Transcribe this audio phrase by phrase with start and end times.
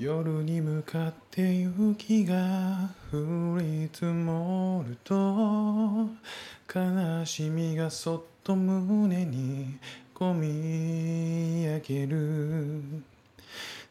[0.00, 6.08] 夜に向かって雪が降り積もると
[6.72, 9.76] 悲しみがそっと胸に
[10.14, 12.80] こみ上げる。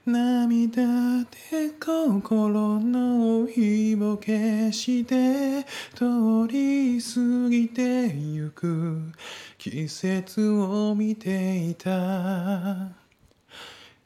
[0.06, 0.82] 涙
[1.26, 9.12] で心の火を消して通り過ぎてゆく。
[9.58, 13.07] 季節を見ていた。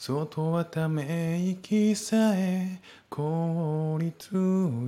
[0.04, 4.32] 外はため息さえ凍りつ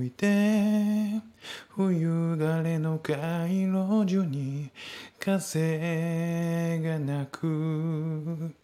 [0.04, 1.22] いて
[1.68, 4.72] 冬枯れの街路樹に
[5.20, 8.54] 風が鳴く。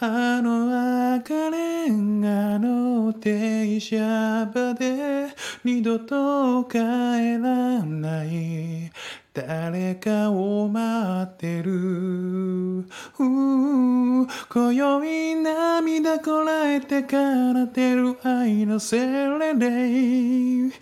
[0.00, 5.28] あの赤レンガの停車場で
[5.64, 8.90] 二度と帰らない。
[9.46, 12.84] 誰かを待ってる。
[13.16, 14.26] 今
[14.74, 20.72] 宵涙こらえて奏でる愛のセレレ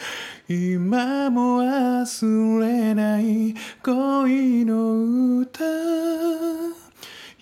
[0.49, 5.65] 今も忘れない恋の歌。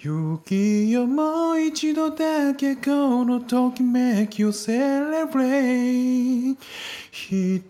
[0.07, 6.59] 雪よもう一度だけこのときめきをセレブレイ
[7.27, 7.63] 一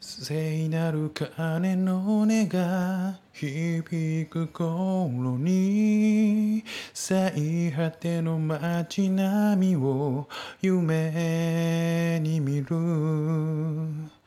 [0.00, 3.82] 聖なる鐘の音が響
[4.26, 5.06] く頃
[5.36, 10.26] に最果ての街並みを
[10.62, 14.19] 夢に見る。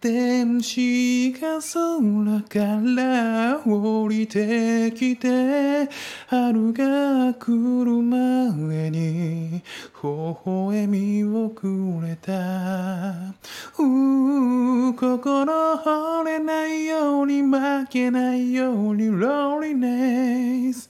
[0.00, 5.90] 天使が空から降りてきて
[6.26, 9.62] 春が来る前に
[10.02, 10.08] 微
[10.42, 12.32] 笑みをくれた。
[13.78, 20.88] う心折れないように負けないようにローリネイス。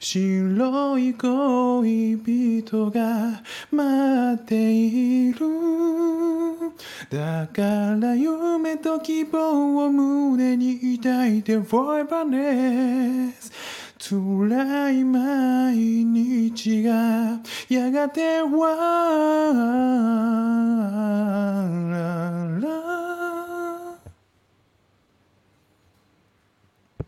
[0.00, 3.40] 白い恋人が
[3.70, 6.17] 待っている。
[7.10, 7.62] だか
[7.98, 13.32] ら夢と希望を胸に抱いて Forever
[13.98, 19.58] 辛い毎日がやがては